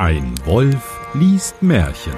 Ein 0.00 0.32
Wolf 0.44 1.00
liest 1.14 1.60
Märchen. 1.60 2.12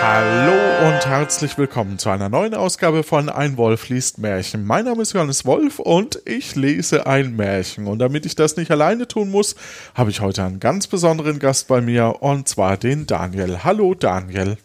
Hallo 0.00 0.88
und 0.88 1.04
herzlich 1.04 1.58
willkommen 1.58 1.98
zu 1.98 2.10
einer 2.10 2.28
neuen 2.28 2.54
Ausgabe 2.54 3.02
von 3.02 3.28
Ein 3.28 3.56
Wolf 3.56 3.88
liest 3.88 4.18
Märchen. 4.18 4.64
Mein 4.64 4.84
Name 4.84 5.02
ist 5.02 5.12
Johannes 5.12 5.44
Wolf 5.44 5.80
und 5.80 6.22
ich 6.24 6.54
lese 6.54 7.08
ein 7.08 7.34
Märchen. 7.34 7.88
Und 7.88 7.98
damit 7.98 8.26
ich 8.26 8.36
das 8.36 8.56
nicht 8.56 8.70
alleine 8.70 9.08
tun 9.08 9.32
muss, 9.32 9.56
habe 9.96 10.10
ich 10.10 10.20
heute 10.20 10.44
einen 10.44 10.60
ganz 10.60 10.86
besonderen 10.86 11.40
Gast 11.40 11.66
bei 11.66 11.80
mir 11.80 12.22
und 12.22 12.46
zwar 12.46 12.76
den 12.76 13.08
Daniel. 13.08 13.64
Hallo 13.64 13.94
Daniel. 13.94 14.56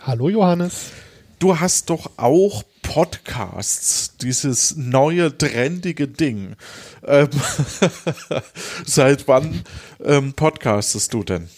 Hallo 0.00 0.28
Johannes. 0.28 0.92
Du 1.40 1.58
hast 1.58 1.90
doch 1.90 2.12
auch 2.16 2.62
Podcasts, 2.94 4.16
dieses 4.18 4.76
neue 4.76 5.36
trendige 5.36 6.06
Ding. 6.06 6.54
Ähm, 7.04 7.28
seit 8.86 9.26
wann 9.26 9.64
ähm, 10.04 10.32
podcastest 10.32 11.12
du 11.12 11.24
denn? 11.24 11.48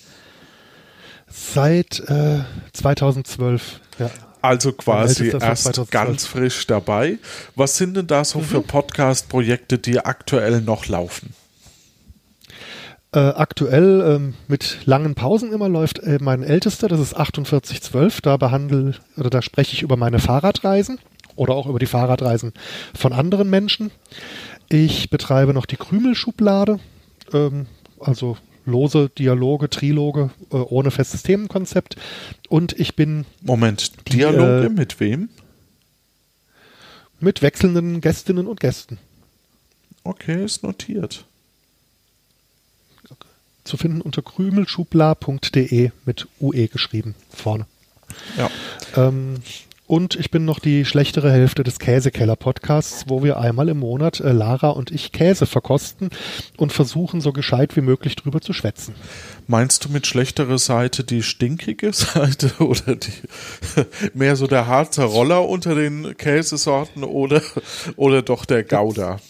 Seit 1.29 2.01
äh, 2.09 2.39
2012, 2.73 3.81
ja. 3.99 4.11
Also 4.41 4.73
quasi 4.73 5.29
erst 5.29 5.91
ganz 5.91 6.25
frisch 6.25 6.67
dabei. 6.67 7.19
Was 7.55 7.77
sind 7.77 7.99
denn 7.99 8.07
da 8.07 8.25
so 8.25 8.39
mhm. 8.39 8.45
für 8.45 8.63
Podcast-Projekte, 8.63 9.77
die 9.77 10.01
aktuell 10.01 10.63
noch 10.63 10.87
laufen? 10.87 11.35
Äh, 13.13 13.19
aktuell 13.19 14.01
ähm, 14.01 14.35
mit 14.49 14.79
langen 14.87 15.15
Pausen 15.15 15.53
immer 15.53 15.69
läuft 15.69 15.99
äh, 15.99 16.17
mein 16.19 16.43
ältester, 16.43 16.89
das 16.89 17.01
ist 17.01 17.11
4812. 17.15 18.23
Da 18.23 18.39
behandle 18.39 18.95
oder 19.19 19.29
da 19.29 19.43
spreche 19.43 19.75
ich 19.75 19.83
über 19.83 19.99
meine 19.99 20.19
Fahrradreisen 20.19 20.99
oder 21.37 21.55
auch 21.55 21.67
über 21.67 21.79
die 21.79 21.87
Fahrradreisen 21.87 22.53
von 22.95 23.13
anderen 23.13 23.49
Menschen. 23.49 23.91
Ich 24.69 25.11
betreibe 25.11 25.55
noch 25.55 25.67
die 25.67 25.77
Krümelschublade, 25.77 26.81
ähm, 27.33 27.67
also 28.01 28.37
lose 28.65 29.11
Dialoge, 29.11 29.71
Triloge 29.71 30.31
äh, 30.51 30.57
ohne 30.57 30.91
festes 30.91 31.23
Themenkonzept. 31.23 31.97
Und 32.49 32.79
ich 32.79 32.97
bin. 32.97 33.25
Moment, 33.43 33.93
die, 34.09 34.17
Dialoge 34.17 34.67
äh, 34.67 34.69
mit 34.69 34.99
wem? 35.01 35.29
Mit 37.21 37.43
wechselnden 37.43 38.01
Gästinnen 38.01 38.47
und 38.47 38.61
Gästen. 38.61 38.99
Okay, 40.05 40.45
ist 40.45 40.63
notiert. 40.63 41.25
Zu 43.65 43.77
finden 43.77 44.01
unter 44.01 44.23
krümelschubla.de 44.23 45.91
mit 46.05 46.29
UE 46.41 46.69
geschrieben 46.69 47.17
vorne. 47.31 47.67
Ja. 48.37 48.49
Ähm, 48.95 49.39
und 49.87 50.17
ich 50.17 50.31
bin 50.31 50.45
noch 50.45 50.59
die 50.59 50.85
schlechtere 50.85 51.31
Hälfte 51.31 51.63
des 51.63 51.79
Käsekeller-Podcasts, 51.79 53.05
wo 53.09 53.23
wir 53.23 53.39
einmal 53.39 53.69
im 53.69 53.79
Monat 53.79 54.21
äh, 54.21 54.33
Lara 54.33 54.71
und 54.71 54.91
ich 54.91 55.13
Käse 55.13 55.47
verkosten 55.47 56.11
und 56.57 56.73
versuchen, 56.73 57.21
so 57.21 57.33
gescheit 57.33 57.77
wie 57.77 57.81
möglich 57.81 58.17
drüber 58.17 58.41
zu 58.41 58.53
schwätzen. 58.53 58.95
Meinst 59.47 59.85
du 59.85 59.89
mit 59.89 60.07
schlechterer 60.07 60.59
Seite 60.59 61.05
die 61.05 61.23
stinkige 61.23 61.93
Seite 61.95 62.53
oder 62.59 62.97
die 62.97 63.13
mehr 64.15 64.37
so 64.37 64.47
der 64.47 64.67
Harzer 64.67 65.05
Roller 65.05 65.49
unter 65.49 65.75
den 65.75 66.17
Käsesorten 66.17 67.05
oder, 67.05 67.43
oder 67.97 68.23
doch 68.23 68.45
der 68.45 68.65
Gouda? 68.65 69.21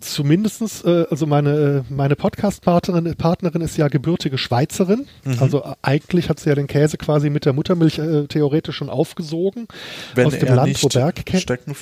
Zumindestens, 0.00 0.82
äh, 0.84 1.06
also 1.10 1.26
meine, 1.26 1.84
meine 1.88 2.14
Podcast-Partnerin 2.14 3.14
Partnerin 3.16 3.62
ist 3.62 3.76
ja 3.78 3.88
gebürtige 3.88 4.36
Schweizerin. 4.36 5.06
Mhm. 5.24 5.36
Also 5.40 5.64
äh, 5.64 5.74
eigentlich 5.82 6.28
hat 6.28 6.40
sie 6.40 6.50
ja 6.50 6.54
den 6.54 6.66
Käse 6.66 6.98
quasi 6.98 7.30
mit 7.30 7.46
der 7.46 7.54
Muttermilch 7.54 7.98
äh, 7.98 8.26
theoretisch 8.26 8.76
schon 8.76 8.90
aufgesogen. 8.90 9.66
Wenn 10.14 10.26
aus 10.26 10.38
dem 10.38 10.54
Land, 10.54 10.68
nicht 10.68 10.82
wo 10.82 10.88
Bergkäse 10.88 11.42
stecken 11.42 11.74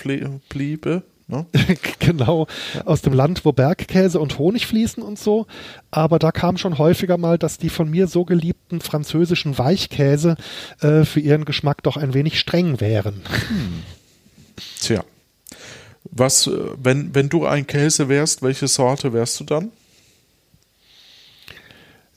bliebe. 0.49 1.03
Ne? 1.29 1.47
genau, 1.99 2.47
ja. 2.75 2.87
aus 2.87 3.03
dem 3.03 3.13
Land, 3.13 3.45
wo 3.45 3.51
Bergkäse 3.51 4.21
und 4.21 4.39
Honig 4.39 4.67
fließen 4.67 5.03
und 5.03 5.19
so. 5.19 5.47
Aber 5.91 6.21
da 6.21 6.31
kam 6.31 6.57
schon 6.57 6.79
häufiger 6.79 7.19
mal, 7.19 7.39
dass 7.39 7.59
die 7.59 7.71
von 7.71 7.91
mir 7.91 8.07
so 8.07 8.25
geliebten 8.25 8.81
französischen 8.81 9.59
Weichkäse 9.59 10.37
äh, 10.81 11.05
für 11.05 11.19
ihren 11.19 11.45
Geschmack 11.45 11.83
doch 11.83 11.97
ein 11.97 12.15
wenig 12.15 12.39
streng 12.39 12.81
wären. 12.81 13.23
Hm. 13.49 13.83
Tja. 14.81 15.05
Was, 16.17 16.47
äh, 16.47 16.53
wenn, 16.83 17.15
wenn 17.15 17.29
du 17.29 17.47
ein 17.47 17.67
Käse 17.67 18.09
wärst, 18.09 18.43
welche 18.43 18.69
Sorte 18.69 19.13
wärst 19.13 19.41
du 19.41 19.45
dann? 19.45 19.71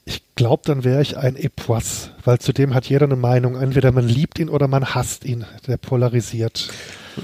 Ich 0.05 0.23
glaube, 0.35 0.63
dann 0.65 0.83
wäre 0.83 1.01
ich 1.01 1.17
ein 1.17 1.35
Epoisse, 1.35 2.11
weil 2.23 2.39
zudem 2.39 2.73
hat 2.73 2.87
jeder 2.87 3.05
eine 3.05 3.15
Meinung. 3.15 3.55
Entweder 3.55 3.91
man 3.91 4.07
liebt 4.07 4.39
ihn 4.39 4.49
oder 4.49 4.67
man 4.67 4.95
hasst 4.95 5.23
ihn. 5.23 5.45
Der 5.67 5.77
polarisiert. 5.77 6.69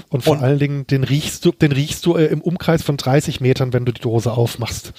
Und 0.08 0.24
vor 0.24 0.36
und 0.36 0.42
allen 0.42 0.58
Dingen, 0.58 0.86
den 0.86 1.04
riechst 1.04 1.44
du, 1.44 1.52
den 1.52 1.72
riechst 1.72 2.04
du 2.06 2.16
äh, 2.16 2.26
im 2.26 2.40
Umkreis 2.40 2.82
von 2.82 2.96
30 2.96 3.40
Metern, 3.40 3.72
wenn 3.72 3.84
du 3.84 3.92
die 3.92 4.00
Dose 4.00 4.32
aufmachst. 4.32 4.92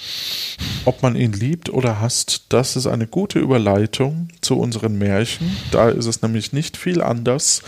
Ob 0.84 1.02
man 1.02 1.16
ihn 1.16 1.32
liebt 1.32 1.70
oder 1.70 2.00
hasst, 2.00 2.46
das 2.48 2.76
ist 2.76 2.86
eine 2.86 3.06
gute 3.06 3.38
Überleitung 3.38 4.28
zu 4.40 4.58
unseren 4.58 4.98
Märchen. 4.98 5.56
Da 5.70 5.88
ist 5.88 6.06
es 6.06 6.20
nämlich 6.20 6.52
nicht 6.52 6.76
viel 6.76 7.00
anders. 7.00 7.62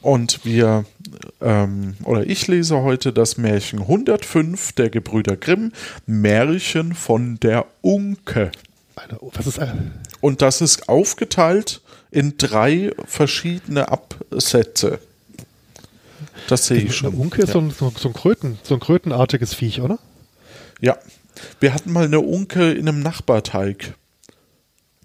Und 0.00 0.44
wir, 0.44 0.84
ähm, 1.44 1.94
oder 2.04 2.26
ich 2.26 2.48
lese 2.48 2.82
heute 2.82 3.12
das 3.12 3.36
Märchen 3.36 3.80
105 3.80 4.72
der 4.72 4.88
Gebrüder 4.88 5.36
Grimm, 5.36 5.72
Märchen 6.06 6.94
von 6.94 7.38
der 7.40 7.66
Unke. 7.82 8.50
Was 9.20 9.46
ist 9.46 9.58
eine? 9.58 9.92
Und 10.20 10.40
das 10.40 10.60
ist 10.62 10.88
aufgeteilt 10.88 11.82
in 12.10 12.38
drei 12.38 12.92
verschiedene 13.06 13.88
Absätze. 13.88 15.00
Das 16.48 16.66
sehe 16.66 16.78
ich 16.78 16.96
schon. 16.96 17.12
Eine 17.12 17.22
Unke 17.22 17.42
ist 17.42 17.48
ja. 17.48 17.52
so, 17.54 17.60
ein, 17.60 17.70
so, 17.70 18.08
ein 18.08 18.14
Kröten, 18.14 18.58
so 18.62 18.74
ein 18.74 18.80
krötenartiges 18.80 19.52
Viech, 19.54 19.80
oder? 19.80 19.98
Ja. 20.80 20.96
Wir 21.60 21.74
hatten 21.74 21.92
mal 21.92 22.04
eine 22.04 22.20
Unke 22.20 22.72
in 22.72 22.88
einem 22.88 23.00
Nachbarteig. 23.00 23.94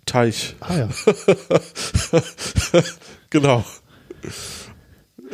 Teich. 0.06 0.56
Ah 0.61 0.77
ja. 0.77 0.89
genau. 3.29 3.66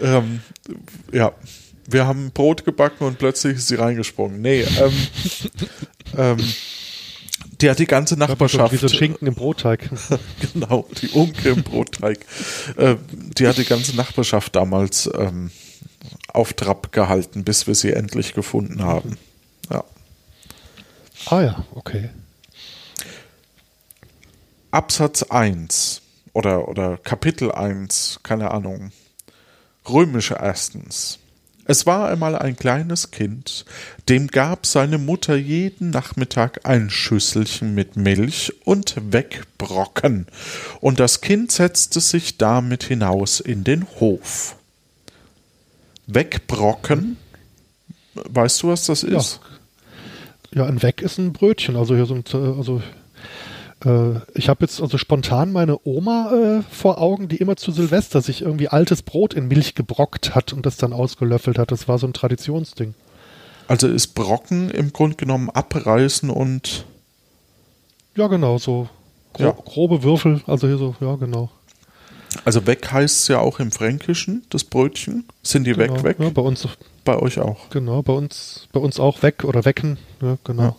Ähm, 0.01 0.41
ja, 1.11 1.33
wir 1.87 2.07
haben 2.07 2.31
Brot 2.31 2.65
gebacken 2.65 3.05
und 3.05 3.17
plötzlich 3.17 3.57
ist 3.57 3.67
sie 3.67 3.75
reingesprungen. 3.75 4.41
Nee, 4.41 4.61
ähm, 4.61 4.93
ähm, 6.17 6.53
die 7.61 7.69
hat 7.69 7.79
die 7.79 7.85
ganze 7.85 8.17
Nachbarschaft. 8.17 8.73
Wie 8.73 8.77
so 8.77 8.87
Schinken 8.87 9.27
im 9.27 9.35
Brotteig. 9.35 9.89
genau, 10.53 10.87
die 11.01 11.09
Unke 11.09 11.49
im 11.49 11.63
Brotteig. 11.63 12.19
äh, 12.77 12.95
die 13.09 13.47
hat 13.47 13.57
die 13.57 13.65
ganze 13.65 13.95
Nachbarschaft 13.95 14.55
damals 14.55 15.09
ähm, 15.17 15.51
auf 16.27 16.53
Trab 16.53 16.91
gehalten, 16.91 17.43
bis 17.43 17.67
wir 17.67 17.75
sie 17.75 17.93
endlich 17.93 18.33
gefunden 18.33 18.83
haben. 18.83 19.17
Ja. 19.69 19.83
Ah 21.27 21.41
ja, 21.41 21.65
okay. 21.73 22.09
Absatz 24.71 25.23
1 25.23 26.01
oder, 26.33 26.67
oder 26.67 26.97
Kapitel 26.97 27.51
1, 27.51 28.19
keine 28.23 28.51
Ahnung. 28.51 28.91
Römische 29.87 30.37
erstens. 30.41 31.19
Es 31.67 31.87
war 31.87 32.09
einmal 32.09 32.35
ein 32.35 32.55
kleines 32.55 33.09
Kind, 33.09 33.65
dem 34.07 34.27
gab 34.27 34.67
seine 34.67 34.99
Mutter 34.99 35.35
jeden 35.35 35.89
Nachmittag 35.89 36.59
ein 36.63 36.91
Schüsselchen 36.91 37.73
mit 37.73 37.95
Milch 37.95 38.53
und 38.65 38.95
Wegbrocken, 39.11 40.27
und 40.79 40.99
das 40.99 41.21
Kind 41.21 41.51
setzte 41.51 42.01
sich 42.01 42.37
damit 42.37 42.83
hinaus 42.83 43.39
in 43.39 43.63
den 43.63 43.87
Hof. 43.99 44.57
Wegbrocken, 46.05 47.17
weißt 48.13 48.61
du, 48.61 48.67
was 48.67 48.85
das 48.85 49.01
ist? 49.01 49.39
Ja, 50.51 50.61
ja 50.61 50.65
ein 50.67 50.83
Weg 50.83 51.01
ist 51.01 51.17
ein 51.17 51.33
Brötchen, 51.33 51.75
also 51.75 51.95
hier 51.95 52.05
so 52.05 52.13
ein, 52.13 52.23
also 52.57 52.83
ich 54.33 54.49
habe 54.49 54.61
jetzt 54.61 54.81
also 54.81 54.97
spontan 54.97 55.51
meine 55.51 55.77
Oma 55.83 56.31
äh, 56.31 56.63
vor 56.71 56.99
Augen, 56.99 57.27
die 57.27 57.37
immer 57.37 57.55
zu 57.55 57.71
Silvester 57.71 58.21
sich 58.21 58.41
irgendwie 58.41 58.69
altes 58.69 59.03
Brot 59.03 59.33
in 59.35 59.47
Milch 59.47 59.75
gebrockt 59.75 60.33
hat 60.33 60.53
und 60.53 60.65
das 60.65 60.77
dann 60.77 60.91
ausgelöffelt 60.91 61.59
hat. 61.59 61.71
Das 61.71 61.87
war 61.87 61.99
so 61.99 62.07
ein 62.07 62.13
Traditionsding. 62.13 62.95
Also 63.67 63.87
ist 63.87 64.15
Brocken 64.15 64.69
im 64.69 64.93
Grunde 64.93 65.17
genommen 65.17 65.49
abreißen 65.49 66.29
und. 66.29 66.85
Ja, 68.15 68.27
genau, 68.27 68.57
so 68.57 68.87
gro 69.33 69.43
ja. 69.43 69.51
grobe 69.51 70.03
Würfel, 70.03 70.41
also 70.47 70.67
hier 70.67 70.77
so, 70.77 70.95
ja, 70.99 71.15
genau. 71.15 71.49
Also 72.43 72.65
weg 72.67 72.91
heißt 72.91 73.21
es 73.21 73.27
ja 73.27 73.39
auch 73.39 73.59
im 73.59 73.71
Fränkischen, 73.71 74.45
das 74.49 74.63
Brötchen. 74.63 75.25
Sind 75.43 75.65
die 75.65 75.73
genau, 75.73 75.95
weg, 75.95 76.03
weg? 76.03 76.17
Ja, 76.19 76.29
bei 76.29 76.41
uns. 76.41 76.67
Bei 77.03 77.17
euch 77.17 77.39
auch. 77.39 77.69
Genau, 77.69 78.01
bei 78.01 78.13
uns, 78.13 78.67
bei 78.71 78.79
uns 78.79 78.99
auch 78.99 79.21
weg 79.21 79.43
oder 79.43 79.63
wecken, 79.63 79.97
ja, 80.21 80.37
genau. 80.43 80.63
Ja. 80.63 80.75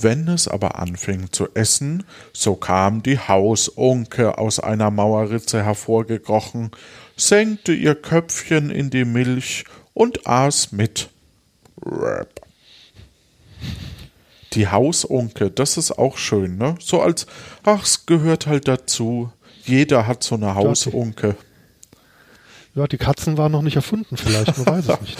Wenn 0.00 0.28
es 0.28 0.46
aber 0.46 0.78
anfing 0.78 1.32
zu 1.32 1.48
essen, 1.54 2.04
so 2.32 2.54
kam 2.54 3.02
die 3.02 3.18
Hausunke 3.18 4.38
aus 4.38 4.60
einer 4.60 4.90
Mauerritze 4.90 5.64
hervorgekrochen, 5.64 6.70
senkte 7.16 7.72
ihr 7.72 7.96
Köpfchen 7.96 8.70
in 8.70 8.90
die 8.90 9.04
Milch 9.04 9.64
und 9.94 10.26
aß 10.26 10.70
mit. 10.72 11.10
Die 14.52 14.68
Hausunke, 14.68 15.50
das 15.50 15.76
ist 15.76 15.98
auch 15.98 16.16
schön, 16.16 16.56
ne? 16.58 16.76
So 16.80 17.02
als, 17.02 17.26
ach, 17.64 17.82
es 17.82 18.06
gehört 18.06 18.46
halt 18.46 18.68
dazu. 18.68 19.32
Jeder 19.64 20.06
hat 20.06 20.22
so 20.22 20.36
eine 20.36 20.54
Hausunke. 20.54 21.36
Ja, 22.74 22.86
die 22.86 22.98
Katzen 22.98 23.36
waren 23.36 23.50
noch 23.50 23.62
nicht 23.62 23.76
erfunden, 23.76 24.16
vielleicht, 24.16 24.56
man 24.58 24.66
weiß 24.66 24.88
es 24.88 25.00
nicht. 25.00 25.18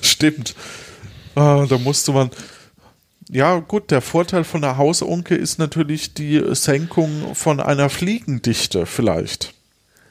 Stimmt. 0.00 0.54
Ah, 1.34 1.66
da 1.68 1.76
musste 1.76 2.12
man. 2.12 2.30
Ja, 3.32 3.60
gut, 3.60 3.92
der 3.92 4.00
Vorteil 4.00 4.42
von 4.42 4.60
der 4.60 4.76
Hausunke 4.76 5.36
ist 5.36 5.58
natürlich 5.58 6.14
die 6.14 6.42
Senkung 6.54 7.34
von 7.34 7.60
einer 7.60 7.88
Fliegendichte, 7.88 8.86
vielleicht. 8.86 9.54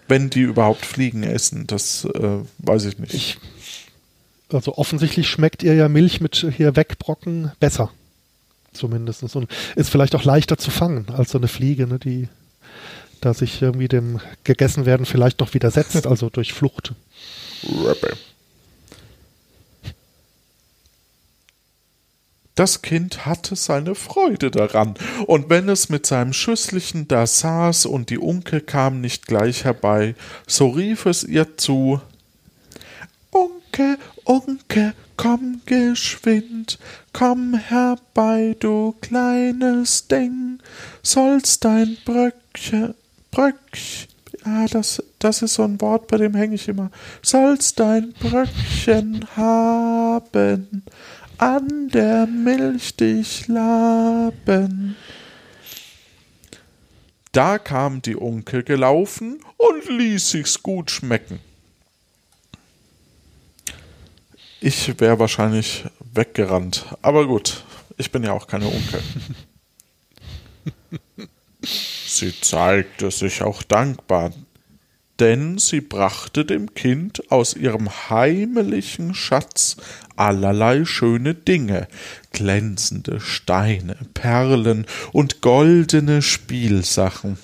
Wenn 0.08 0.30
die 0.30 0.42
überhaupt 0.42 0.86
Fliegen 0.86 1.24
essen, 1.24 1.68
das 1.68 2.06
äh, 2.06 2.38
weiß 2.60 2.86
ich 2.86 2.98
nicht. 2.98 3.14
Ich, 3.14 3.38
also 4.52 4.78
offensichtlich 4.78 5.28
schmeckt 5.28 5.64
ihr 5.64 5.76
ja 5.76 5.90
Milch 5.90 6.22
mit 6.22 6.48
hier 6.56 6.76
Wegbrocken 6.78 7.52
besser. 7.60 7.92
Zumindest. 8.72 9.24
Und 9.36 9.50
ist 9.76 9.90
vielleicht 9.90 10.16
auch 10.16 10.24
leichter 10.24 10.58
zu 10.58 10.72
fangen 10.72 11.08
als 11.10 11.32
so 11.32 11.38
eine 11.38 11.50
Fliege, 11.50 11.88
ne, 11.88 12.00
die 12.00 12.30
da 13.20 13.34
sich 13.34 13.62
irgendwie 13.62 13.90
dem 13.90 14.22
gegessen 14.46 14.86
werden 14.86 15.06
vielleicht 15.06 15.42
noch 15.42 15.54
widersetzt, 15.54 16.08
also 16.08 16.30
durch 16.30 16.54
Flucht. 16.54 16.94
Das 22.60 22.82
Kind 22.82 23.26
hatte 23.26 23.56
seine 23.56 23.96
Freude 23.96 24.52
daran, 24.52 24.96
und 25.28 25.50
wenn 25.50 25.70
es 25.70 25.88
mit 25.88 26.06
seinem 26.06 26.34
Schüsselchen 26.34 27.08
da 27.08 27.26
saß 27.26 27.86
und 27.86 28.10
die 28.10 28.18
Unke 28.18 28.60
kam 28.60 29.00
nicht 29.00 29.28
gleich 29.28 29.64
herbei, 29.64 30.14
so 30.46 30.68
rief 30.68 31.06
es 31.06 31.24
ihr 31.24 31.56
zu 31.56 32.02
Unke, 33.32 33.98
Unke, 34.26 34.94
komm 35.16 35.62
geschwind, 35.66 36.80
komm 37.14 37.54
herbei, 37.54 38.58
du 38.60 38.94
kleines 39.00 40.10
Ding, 40.10 40.60
sollst 41.02 41.64
dein 41.64 41.96
Bröckchen, 42.04 42.94
Bröckchen, 43.32 44.10
ah, 44.44 44.66
das, 44.70 45.02
das 45.20 45.42
ist 45.44 45.54
so 45.54 45.64
ein 45.64 45.80
Wort, 45.80 46.08
bei 46.08 46.18
dem 46.18 46.36
hänge 46.36 46.56
ich 46.56 46.68
immer, 46.68 46.92
sollst 47.22 47.80
dein 47.80 48.12
Bröckchen 48.20 49.26
haben, 49.38 50.84
an 51.40 51.90
der 51.90 52.28
Milch 52.28 52.96
dich 52.98 53.48
laben. 53.48 54.96
Da 57.32 57.58
kam 57.58 58.02
die 58.02 58.16
Unke 58.16 58.64
gelaufen 58.64 59.40
und 59.58 59.90
ließ 59.90 60.32
sich's 60.32 60.62
gut 60.62 60.92
schmecken. 60.92 61.40
Ich 64.60 65.00
wäre 65.00 65.20
wahrscheinlich 65.20 65.86
weggerannt, 66.14 66.86
aber 67.02 67.26
gut, 67.26 67.64
ich 67.98 68.12
bin 68.12 68.24
ja 68.24 68.34
auch 68.34 68.46
keine 68.48 68.68
Unke. 68.68 69.02
Sie 71.62 72.38
zeigte 72.42 73.12
sich 73.12 73.42
auch 73.42 73.64
dankbar, 73.64 74.34
denn 75.20 75.58
sie 75.58 75.82
brachte 75.82 76.46
dem 76.46 76.74
Kind 76.74 77.32
aus 77.32 77.56
ihrem 77.56 77.90
heimlichen 78.10 79.14
Schatz 79.14 79.78
allerlei 80.16 80.86
schöne 80.86 81.34
Dinge, 81.34 81.88
glänzende 82.32 83.20
Steine, 83.20 83.98
Perlen 84.14 84.86
und 85.12 85.42
goldene 85.42 86.22
Spielsachen. 86.22 87.38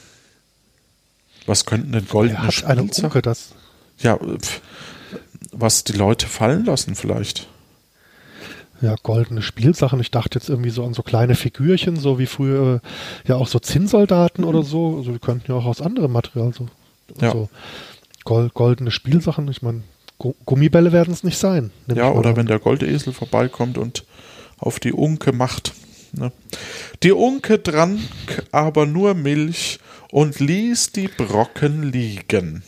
Was 1.46 1.66
könnten 1.66 1.92
denn 1.92 2.08
goldene 2.08 2.40
Er 2.40 2.48
hat 2.48 2.64
eine 2.66 2.82
Spielsachen? 2.82 3.06
Unke, 3.06 3.22
das. 3.22 3.54
Ja, 4.00 4.18
pf, 4.18 4.62
was 5.52 5.84
die 5.84 5.94
Leute 5.94 6.28
fallen 6.28 6.66
lassen 6.66 6.96
vielleicht. 6.96 7.48
Ja, 8.82 8.96
goldene 9.02 9.42
Spielsachen. 9.42 10.00
Ich 10.02 10.12
dachte 10.12 10.38
jetzt 10.38 10.50
irgendwie 10.50 10.70
so 10.70 10.84
an 10.86 10.94
so 10.94 11.02
kleine 11.02 11.36
Figürchen, 11.36 11.96
so 11.96 12.20
wie 12.20 12.26
früher 12.26 12.82
äh, 12.84 13.30
ja 13.30 13.36
auch 13.36 13.48
so 13.48 13.60
Zinnsoldaten 13.60 14.44
oder 14.44 14.64
so. 14.64 14.98
Also 14.98 15.12
die 15.14 15.20
könnten 15.20 15.52
ja 15.52 15.58
auch 15.58 15.66
aus 15.66 15.82
anderem 15.82 16.12
Material 16.12 16.54
so. 16.54 16.68
Ja. 17.20 17.32
so 17.32 17.50
gol 18.24 18.50
goldene 18.54 18.92
Spielsachen. 18.92 19.48
Ich 19.48 19.62
meine, 19.62 19.84
Gu 20.18 20.34
Gummibälle 20.46 20.92
werden 20.92 21.14
es 21.14 21.24
nicht 21.24 21.38
sein. 21.38 21.72
Ja, 21.94 22.12
oder 22.12 22.32
an. 22.32 22.36
wenn 22.38 22.48
der 22.48 22.60
Goldesel 22.60 23.14
vorbeikommt 23.14 23.78
und 23.78 24.06
auf 24.58 24.80
die 24.80 24.94
Unke 24.94 25.32
macht. 25.32 25.74
Ne? 26.14 26.32
Die 27.04 27.12
Unke 27.12 27.62
trank 27.62 28.00
aber 28.52 28.86
nur 28.86 29.14
Milch 29.14 29.80
und 30.12 30.40
ließ 30.40 30.92
die 30.94 31.08
Brocken 31.10 31.84
liegen. 31.84 32.64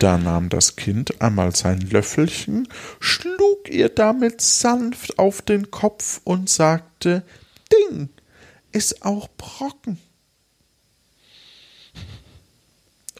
Da 0.00 0.18
nahm 0.18 0.48
das 0.48 0.74
Kind 0.74 1.20
einmal 1.20 1.54
sein 1.54 1.80
Löffelchen, 1.80 2.68
schlug 2.98 3.70
ihr 3.70 3.88
damit 3.88 4.40
sanft 4.40 5.18
auf 5.18 5.40
den 5.40 5.70
Kopf 5.70 6.20
und 6.24 6.50
sagte, 6.50 7.22
Ding, 7.72 8.08
ist 8.72 9.04
auch 9.04 9.28
Brocken. 9.38 9.98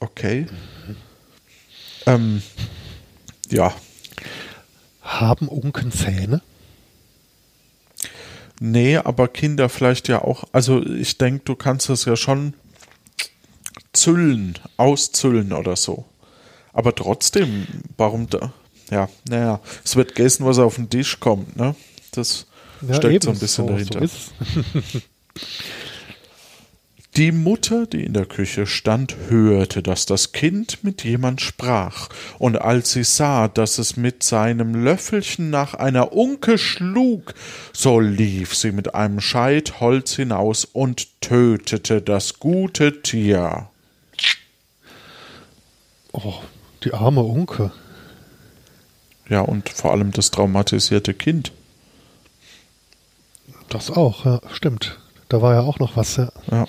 Okay. 0.04 0.46
Ähm, 2.06 2.42
ja, 3.50 3.74
Haben 5.00 5.48
Unken 5.48 5.90
Zähne? 5.92 6.42
Nee, 8.60 8.98
aber 8.98 9.28
Kinder 9.28 9.68
vielleicht 9.68 10.08
ja 10.08 10.22
auch. 10.22 10.44
Also 10.52 10.84
ich 10.84 11.16
denke, 11.18 11.42
du 11.44 11.56
kannst 11.56 11.88
es 11.88 12.04
ja 12.04 12.16
schon 12.16 12.54
züllen, 13.92 14.58
auszüllen 14.76 15.52
oder 15.52 15.76
so. 15.76 16.04
Aber 16.72 16.94
trotzdem, 16.94 17.66
warum 17.96 18.28
da? 18.28 18.52
Ja, 18.90 19.08
naja, 19.28 19.60
es 19.84 19.96
wird 19.96 20.14
gegessen, 20.14 20.44
was 20.44 20.58
auf 20.58 20.76
den 20.76 20.90
Tisch 20.90 21.18
kommt, 21.18 21.56
ne? 21.56 21.74
Das 22.12 22.46
steckt 22.92 23.24
so 23.24 23.30
ein 23.30 23.38
bisschen 23.38 23.66
dahinter. 23.66 23.98
So 24.00 24.04
ist 24.04 24.32
es. 24.94 25.02
Die 27.16 27.30
Mutter, 27.30 27.86
die 27.86 28.02
in 28.02 28.12
der 28.12 28.26
Küche 28.26 28.66
stand, 28.66 29.14
hörte, 29.28 29.84
dass 29.84 30.04
das 30.04 30.32
Kind 30.32 30.82
mit 30.82 31.04
jemand 31.04 31.40
sprach, 31.40 32.08
und 32.40 32.60
als 32.60 32.90
sie 32.90 33.04
sah, 33.04 33.46
dass 33.46 33.78
es 33.78 33.96
mit 33.96 34.24
seinem 34.24 34.74
Löffelchen 34.74 35.48
nach 35.48 35.74
einer 35.74 36.12
Unke 36.12 36.58
schlug, 36.58 37.34
so 37.72 38.00
lief 38.00 38.56
sie 38.56 38.72
mit 38.72 38.96
einem 38.96 39.20
Scheit 39.20 39.78
Holz 39.78 40.16
hinaus 40.16 40.64
und 40.64 41.20
tötete 41.20 42.02
das 42.02 42.40
gute 42.40 43.02
Tier. 43.02 43.68
Oh, 46.10 46.34
die 46.82 46.94
arme 46.94 47.22
Unke. 47.22 47.70
Ja, 49.28 49.42
und 49.42 49.68
vor 49.68 49.92
allem 49.92 50.10
das 50.10 50.32
traumatisierte 50.32 51.14
Kind. 51.14 51.52
Das 53.68 53.92
auch, 53.92 54.24
ja, 54.24 54.40
stimmt. 54.52 54.98
Da 55.34 55.42
war 55.42 55.54
ja 55.54 55.62
auch 55.62 55.80
noch 55.80 55.96
was. 55.96 56.14
Ja. 56.14 56.30
Ja. 56.48 56.64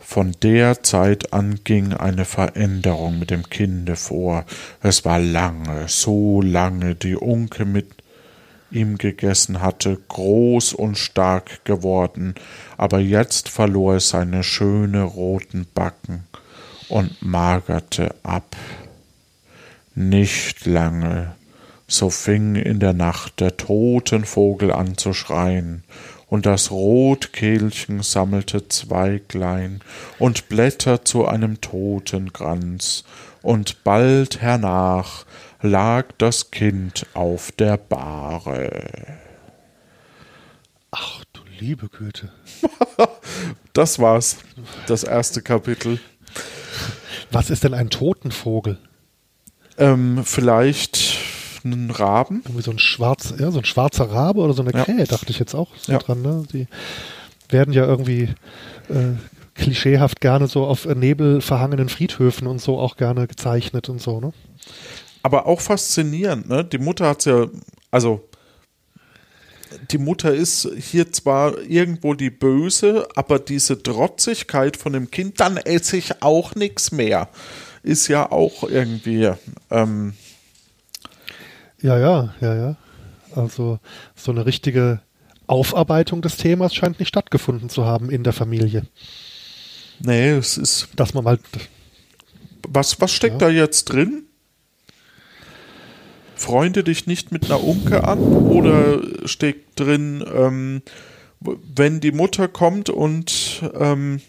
Von 0.00 0.34
der 0.42 0.82
Zeit 0.82 1.32
an 1.32 1.60
ging 1.62 1.92
eine 1.92 2.24
Veränderung 2.24 3.20
mit 3.20 3.30
dem 3.30 3.48
Kinde 3.48 3.94
vor. 3.94 4.44
Es 4.82 5.04
war 5.04 5.20
lange, 5.20 5.86
so 5.86 6.42
lange 6.42 6.96
die 6.96 7.14
Unke 7.14 7.64
mit 7.64 7.94
ihm 8.72 8.98
gegessen 8.98 9.62
hatte, 9.62 10.00
groß 10.08 10.72
und 10.72 10.98
stark 10.98 11.64
geworden, 11.64 12.34
aber 12.76 12.98
jetzt 12.98 13.48
verlor 13.48 13.94
es 13.94 14.08
seine 14.08 14.42
schöne 14.42 15.04
roten 15.04 15.68
Backen 15.72 16.24
und 16.88 17.22
magerte 17.22 18.16
ab. 18.24 18.56
Nicht 19.94 20.66
lange, 20.66 21.36
so 21.86 22.10
fing 22.10 22.56
in 22.56 22.80
der 22.80 22.94
Nacht 22.94 23.38
der 23.38 23.56
Totenvogel 23.56 24.72
an 24.72 24.96
zu 24.96 25.12
schreien, 25.12 25.84
und 26.32 26.46
das 26.46 26.70
Rotkehlchen 26.70 28.02
sammelte 28.02 28.66
Zweiglein 28.66 29.82
und 30.18 30.48
Blätter 30.48 31.04
zu 31.04 31.26
einem 31.26 31.60
Totenkranz, 31.60 33.04
und 33.42 33.84
bald 33.84 34.40
hernach 34.40 35.26
lag 35.60 36.06
das 36.16 36.50
Kind 36.50 37.04
auf 37.12 37.52
der 37.52 37.76
Bahre. 37.76 39.18
Ach 40.90 41.22
du 41.34 41.42
liebe 41.60 41.90
Güte. 41.90 42.32
Das 43.74 43.98
war's, 43.98 44.38
das 44.86 45.04
erste 45.04 45.42
Kapitel. 45.42 45.98
Was 47.30 47.50
ist 47.50 47.64
denn 47.64 47.74
ein 47.74 47.90
Totenvogel? 47.90 48.78
Ähm, 49.78 50.22
vielleicht 50.24 51.11
einen 51.64 51.90
Raben? 51.90 52.42
Irgendwie 52.44 52.62
so 52.62 52.70
ein 52.70 52.78
schwarz, 52.78 53.34
ja, 53.38 53.50
so 53.50 53.58
ein 53.58 53.64
schwarzer 53.64 54.10
Rabe 54.10 54.40
oder 54.40 54.54
so 54.54 54.62
eine 54.62 54.72
Ja. 54.72 54.84
Krähe, 54.84 55.04
dachte 55.04 55.30
ich 55.30 55.38
jetzt 55.38 55.54
auch 55.54 55.68
so 55.80 55.92
Ja. 55.92 55.98
dran. 55.98 56.22
Ne? 56.22 56.44
Die 56.52 56.66
werden 57.48 57.72
ja 57.74 57.84
irgendwie 57.84 58.28
äh, 58.88 59.14
klischeehaft 59.54 60.20
gerne 60.20 60.46
so 60.46 60.64
auf 60.64 60.86
nebelverhangenen 60.86 61.88
Friedhöfen 61.88 62.46
und 62.46 62.60
so 62.60 62.78
auch 62.78 62.96
gerne 62.96 63.26
gezeichnet 63.26 63.88
und 63.88 64.00
so, 64.00 64.20
ne? 64.20 64.32
aber 65.24 65.46
auch 65.46 65.60
faszinierend, 65.60 66.48
ne? 66.48 66.64
Die 66.64 66.78
Mutter 66.78 67.06
hat's 67.06 67.26
ja, 67.26 67.46
also 67.92 68.28
die 69.90 69.98
Mutter 69.98 70.34
ist 70.34 70.68
hier 70.78 71.12
zwar 71.12 71.58
irgendwo 71.62 72.14
die 72.14 72.30
Böse, 72.30 73.06
aber 73.14 73.38
diese 73.38 73.80
Trotzigkeit 73.82 74.76
von 74.76 74.92
dem 74.92 75.10
Kind, 75.10 75.38
dann 75.40 75.56
esse 75.58 75.96
ich 75.96 76.22
auch 76.22 76.54
nichts 76.56 76.92
mehr, 76.92 77.28
ist 77.82 78.08
ja 78.08 78.30
auch 78.32 78.64
irgendwie, 78.64 79.30
ähm, 79.70 80.14
Ja, 81.82 81.98
ja, 81.98 82.34
ja, 82.40 82.54
ja. 82.54 82.76
Also 83.34 83.78
so 84.14 84.30
eine 84.30 84.46
richtige 84.46 85.00
Aufarbeitung 85.46 86.22
des 86.22 86.36
Themas 86.36 86.74
scheint 86.74 86.98
nicht 86.98 87.08
stattgefunden 87.08 87.68
zu 87.68 87.84
haben 87.84 88.10
in 88.10 88.22
der 88.24 88.32
Familie. 88.32 88.86
nee, 89.98 90.30
es 90.30 90.56
ist, 90.56 90.88
Dass 90.96 91.14
man 91.14 91.24
mal, 91.24 91.38
Was, 92.68 93.00
was 93.00 93.12
steckt 93.12 93.42
ja. 93.42 93.48
da 93.48 93.50
jetzt 93.50 93.84
drin? 93.86 94.24
Freunde 96.36 96.82
dich 96.84 97.06
nicht 97.06 97.32
mit 97.32 97.44
einer 97.46 97.62
Unke 97.62 98.04
an 98.04 98.18
oder 98.20 99.00
steckt 99.26 99.78
drin, 99.78 100.24
ähm, 100.34 100.82
wenn 101.40 102.00
die 102.00 102.12
Mutter 102.12 102.48
kommt 102.48 102.88
und 102.90 103.62
ähm, 103.74 104.20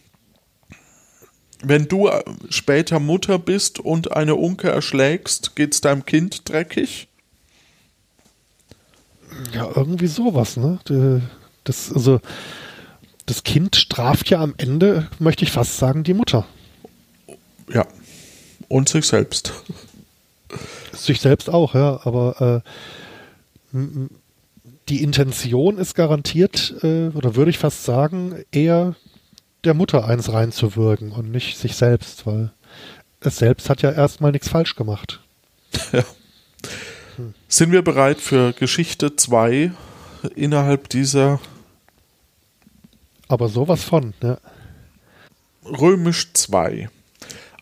wenn 1.63 1.87
du 1.87 2.07
äh, 2.07 2.23
später 2.49 2.99
Mutter 2.99 3.39
bist 3.39 3.79
und 3.79 4.11
eine 4.11 4.35
Unke 4.35 4.69
erschlägst, 4.69 5.55
geht's 5.55 5.81
deinem 5.81 6.05
Kind 6.05 6.49
dreckig? 6.49 7.07
Ja, 9.53 9.69
irgendwie 9.75 10.07
sowas, 10.07 10.57
ne? 10.57 10.79
Das, 11.63 11.91
also, 11.93 12.19
das 13.25 13.43
Kind 13.43 13.75
straft 13.75 14.29
ja 14.29 14.41
am 14.41 14.53
Ende, 14.57 15.09
möchte 15.19 15.43
ich 15.43 15.51
fast 15.51 15.77
sagen, 15.77 16.03
die 16.03 16.13
Mutter. 16.13 16.45
Ja. 17.69 17.85
Und 18.67 18.89
sich 18.89 19.05
selbst. 19.05 19.53
Sich 20.93 21.21
selbst 21.21 21.49
auch, 21.49 21.75
ja, 21.75 21.99
aber 22.03 22.63
äh, 23.73 23.77
die 24.89 25.01
Intention 25.01 25.77
ist 25.77 25.95
garantiert, 25.95 26.75
äh, 26.83 27.09
oder 27.09 27.35
würde 27.35 27.51
ich 27.51 27.57
fast 27.57 27.83
sagen, 27.85 28.43
eher 28.51 28.95
der 29.63 29.73
Mutter 29.73 30.05
eins 30.05 30.31
reinzuwirken 30.31 31.11
und 31.11 31.31
nicht 31.31 31.57
sich 31.57 31.75
selbst, 31.75 32.25
weil 32.25 32.51
es 33.21 33.37
selbst 33.37 33.69
hat 33.69 33.81
ja 33.81 33.91
erstmal 33.91 34.31
nichts 34.31 34.49
falsch 34.49 34.75
gemacht. 34.75 35.21
Ja. 35.91 36.03
Sind 37.47 37.71
wir 37.71 37.81
bereit 37.81 38.19
für 38.19 38.53
Geschichte 38.53 39.15
2 39.15 39.71
innerhalb 40.35 40.89
dieser. 40.89 41.39
Aber 43.27 43.49
sowas 43.49 43.83
von, 43.83 44.13
ja. 44.21 44.37
Römisch 45.65 46.33
2. 46.33 46.89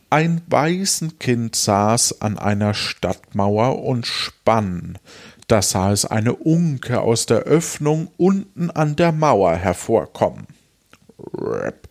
Ein 0.10 0.42
Waisenkind 0.48 1.56
saß 1.56 2.22
an 2.22 2.38
einer 2.38 2.74
Stadtmauer 2.74 3.84
und 3.84 4.06
spann. 4.06 4.98
Da 5.48 5.62
sah 5.62 5.92
es 5.92 6.06
eine 6.06 6.34
Unke 6.34 7.02
aus 7.02 7.26
der 7.26 7.40
Öffnung 7.40 8.10
unten 8.18 8.70
an 8.70 8.96
der 8.96 9.12
Mauer 9.12 9.56
hervorkommen. 9.56 10.48
Rap. 11.34 11.88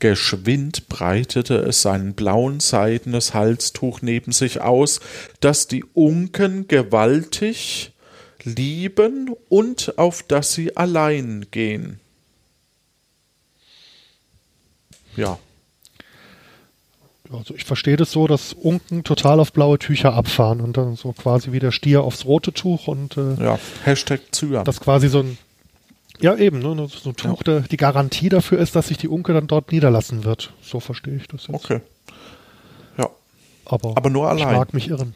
Geschwind 0.00 0.88
breitete 0.88 1.56
es 1.56 1.82
sein 1.82 2.14
blauen 2.14 2.58
seidenes 2.60 3.34
Halstuch 3.34 4.02
neben 4.02 4.32
sich 4.32 4.60
aus, 4.60 5.00
das 5.40 5.68
die 5.68 5.84
Unken 5.94 6.66
gewaltig 6.66 7.92
lieben 8.42 9.30
und 9.48 9.98
auf 9.98 10.22
das 10.22 10.52
sie 10.52 10.76
allein 10.76 11.46
gehen. 11.50 12.00
Ja. 15.16 15.38
Also 17.32 17.54
ich 17.54 17.64
verstehe 17.64 17.96
das 17.96 18.10
so, 18.10 18.26
dass 18.26 18.52
Unken 18.52 19.04
total 19.04 19.38
auf 19.38 19.52
blaue 19.52 19.78
Tücher 19.78 20.14
abfahren 20.14 20.60
und 20.60 20.76
dann 20.76 20.96
so 20.96 21.12
quasi 21.12 21.52
wie 21.52 21.60
der 21.60 21.70
Stier 21.70 22.02
aufs 22.02 22.24
rote 22.24 22.52
Tuch 22.52 22.88
und 22.88 23.16
äh, 23.16 23.34
ja, 23.40 23.58
Hashtag 23.84 24.20
Zyan. 24.32 24.64
Das 24.64 24.80
quasi 24.80 25.08
so 25.08 25.20
ein 25.20 25.38
ja, 26.20 26.36
eben, 26.36 26.58
ne, 26.58 26.88
so 26.88 27.12
ja. 27.46 27.60
die 27.60 27.76
Garantie 27.76 28.28
dafür 28.28 28.58
ist, 28.58 28.76
dass 28.76 28.88
sich 28.88 28.98
die 28.98 29.08
Unke 29.08 29.32
dann 29.32 29.46
dort 29.46 29.72
niederlassen 29.72 30.24
wird. 30.24 30.52
So 30.62 30.80
verstehe 30.80 31.16
ich 31.16 31.26
das 31.28 31.46
jetzt. 31.46 31.64
Okay. 31.64 31.80
Ja. 32.98 33.08
Aber, 33.64 33.96
Aber 33.96 34.10
nur 34.10 34.28
allein. 34.28 34.48
Ich 34.48 34.58
mag 34.58 34.74
mich 34.74 34.88
irren. 34.88 35.14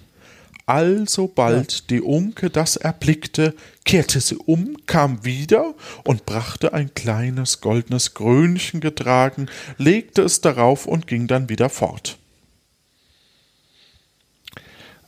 Alsobald 0.67 1.73
ja. 1.73 1.81
die 1.91 2.01
Unke 2.01 2.49
das 2.49 2.77
erblickte, 2.77 3.55
kehrte 3.85 4.21
sie 4.21 4.37
um, 4.37 4.77
kam 4.87 5.25
wieder 5.25 5.75
und 6.05 6.25
brachte 6.25 6.73
ein 6.73 6.95
kleines 6.95 7.61
goldenes 7.61 8.15
Krönchen 8.15 8.81
getragen, 8.81 9.49
legte 9.77 10.23
es 10.23 10.41
darauf 10.41 10.87
und 10.87 11.07
ging 11.07 11.27
dann 11.27 11.49
wieder 11.51 11.69
fort. 11.69 12.17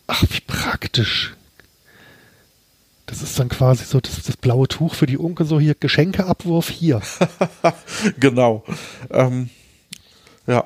Ach, 0.07 0.23
wie 0.31 0.41
praktisch. 0.41 1.35
Das 3.07 3.23
ist 3.23 3.39
dann 3.39 3.49
quasi 3.49 3.85
so 3.85 4.01
das, 4.01 4.23
das 4.23 4.37
blaue 4.37 4.67
Tuch 4.67 4.95
für 4.95 5.07
die 5.07 5.17
Unke, 5.17 5.45
so 5.45 5.61
hier 5.61 5.75
Geschenkeabwurf 5.75 6.69
hier. 6.69 7.01
genau. 8.21 8.65
Ähm, 9.11 9.51
ja. 10.47 10.65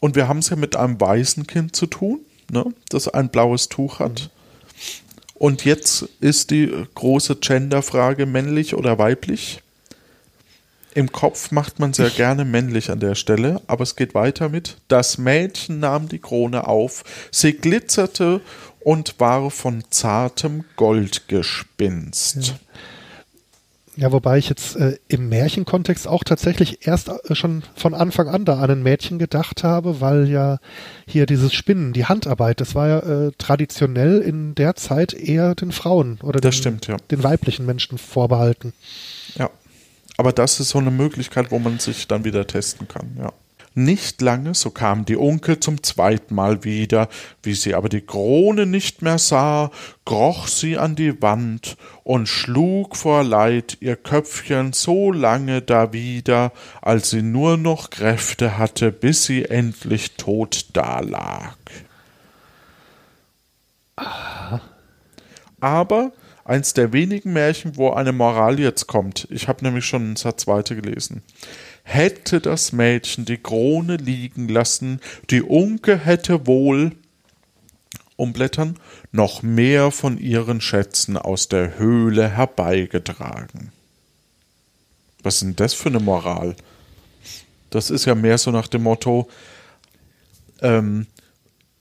Und 0.00 0.14
wir 0.14 0.28
haben 0.28 0.38
es 0.38 0.50
ja 0.50 0.56
mit 0.56 0.76
einem 0.76 1.00
weißen 1.00 1.46
Kind 1.46 1.76
zu 1.76 1.86
tun, 1.86 2.20
ne, 2.50 2.64
das 2.88 3.08
ein 3.08 3.28
blaues 3.30 3.68
Tuch 3.68 3.98
hat. 3.98 4.30
Und 5.34 5.64
jetzt 5.64 6.08
ist 6.20 6.50
die 6.50 6.72
große 6.94 7.36
Genderfrage 7.36 8.24
männlich 8.26 8.74
oder 8.74 8.98
weiblich. 8.98 9.62
Im 10.94 11.12
Kopf 11.12 11.50
macht 11.50 11.78
man 11.78 11.92
sehr 11.92 12.08
gerne 12.08 12.46
männlich 12.46 12.90
an 12.90 13.00
der 13.00 13.14
Stelle, 13.14 13.60
aber 13.66 13.82
es 13.82 13.96
geht 13.96 14.14
weiter 14.14 14.48
mit. 14.48 14.78
Das 14.88 15.18
Mädchen 15.18 15.78
nahm 15.78 16.08
die 16.08 16.20
Krone 16.20 16.66
auf, 16.66 17.04
sie 17.30 17.52
glitzerte 17.52 18.40
und 18.86 19.18
war 19.18 19.50
von 19.50 19.82
zartem 19.90 20.64
Goldgespinst. 20.76 22.36
Ja. 22.36 22.54
Ja, 23.96 24.12
wobei 24.12 24.38
ich 24.38 24.48
jetzt 24.48 24.76
äh, 24.76 24.98
im 25.08 25.30
Märchenkontext 25.30 26.06
auch 26.06 26.22
tatsächlich 26.22 26.86
erst 26.86 27.08
äh, 27.08 27.34
schon 27.34 27.64
von 27.74 27.94
Anfang 27.94 28.28
an 28.28 28.44
da 28.44 28.60
an 28.60 28.70
ein 28.70 28.82
Mädchen 28.84 29.18
gedacht 29.18 29.64
habe, 29.64 30.00
weil 30.00 30.28
ja 30.28 30.58
hier 31.06 31.26
dieses 31.26 31.52
Spinnen, 31.52 31.94
die 31.94 32.04
Handarbeit, 32.04 32.60
das 32.60 32.76
war 32.76 32.88
ja 32.88 32.98
äh, 32.98 33.32
traditionell 33.38 34.20
in 34.20 34.54
der 34.54 34.76
Zeit 34.76 35.14
eher 35.14 35.56
den 35.56 35.72
Frauen 35.72 36.20
oder 36.22 36.40
den, 36.40 36.52
stimmt, 36.52 36.86
ja. 36.86 36.98
den 37.10 37.24
weiblichen 37.24 37.66
Menschen 37.66 37.98
vorbehalten. 37.98 38.72
Ja, 39.34 39.50
aber 40.16 40.32
das 40.32 40.60
ist 40.60 40.68
so 40.68 40.78
eine 40.78 40.92
Möglichkeit, 40.92 41.50
wo 41.50 41.58
man 41.58 41.80
sich 41.80 42.06
dann 42.06 42.24
wieder 42.24 42.46
testen 42.46 42.86
kann, 42.86 43.16
ja. 43.18 43.32
Nicht 43.78 44.22
lange, 44.22 44.54
so 44.54 44.70
kam 44.70 45.04
die 45.04 45.16
Unke 45.16 45.60
zum 45.60 45.82
zweiten 45.82 46.34
Mal 46.34 46.64
wieder, 46.64 47.10
wie 47.42 47.52
sie 47.52 47.74
aber 47.74 47.90
die 47.90 48.00
Krone 48.00 48.64
nicht 48.64 49.02
mehr 49.02 49.18
sah, 49.18 49.70
kroch 50.06 50.48
sie 50.48 50.78
an 50.78 50.96
die 50.96 51.20
Wand 51.20 51.76
und 52.02 52.26
schlug 52.26 52.96
vor 52.96 53.22
Leid 53.22 53.76
ihr 53.80 53.96
Köpfchen 53.96 54.72
so 54.72 55.12
lange 55.12 55.60
dawider, 55.60 56.52
als 56.80 57.10
sie 57.10 57.20
nur 57.20 57.58
noch 57.58 57.90
Kräfte 57.90 58.56
hatte, 58.56 58.90
bis 58.90 59.24
sie 59.24 59.44
endlich 59.44 60.16
tot 60.16 60.68
dalag. 60.72 61.58
Aber 65.60 66.12
eins 66.46 66.72
der 66.72 66.94
wenigen 66.94 67.34
Märchen, 67.34 67.76
wo 67.76 67.90
eine 67.90 68.12
Moral 68.12 68.58
jetzt 68.58 68.86
kommt. 68.86 69.28
Ich 69.30 69.48
habe 69.48 69.62
nämlich 69.62 69.84
schon 69.84 70.02
einen 70.02 70.16
Satz 70.16 70.46
weiter 70.46 70.74
gelesen. 70.74 71.22
Hätte 71.88 72.40
das 72.40 72.72
Mädchen 72.72 73.26
die 73.26 73.36
Krone 73.36 73.96
liegen 73.96 74.48
lassen, 74.48 75.00
die 75.30 75.40
Unke 75.40 75.96
hätte 75.96 76.44
wohl 76.44 76.90
umblättern, 78.16 78.76
noch 79.12 79.42
mehr 79.42 79.92
von 79.92 80.18
ihren 80.18 80.60
Schätzen 80.60 81.16
aus 81.16 81.46
der 81.46 81.78
Höhle 81.78 82.28
herbeigetragen. 82.28 83.70
Was 85.22 85.34
ist 85.34 85.42
denn 85.42 85.56
das 85.56 85.74
für 85.74 85.90
eine 85.90 86.00
Moral? 86.00 86.56
Das 87.70 87.90
ist 87.90 88.04
ja 88.04 88.16
mehr 88.16 88.38
so 88.38 88.50
nach 88.50 88.66
dem 88.66 88.82
Motto, 88.82 89.28
ähm, 90.62 91.06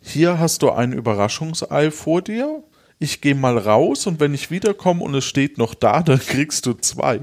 hier 0.01 0.37
hast 0.37 0.61
du 0.61 0.69
ein 0.69 0.93
Überraschungsei 0.93 1.89
vor 1.89 2.21
dir, 2.21 2.63
ich 2.99 3.21
gehe 3.21 3.33
mal 3.33 3.57
raus 3.57 4.05
und 4.05 4.19
wenn 4.19 4.35
ich 4.35 4.51
wiederkomme 4.51 5.03
und 5.03 5.15
es 5.15 5.25
steht 5.25 5.57
noch 5.57 5.73
da, 5.73 6.03
dann 6.03 6.19
kriegst 6.19 6.67
du 6.67 6.73
zwei. 6.73 7.21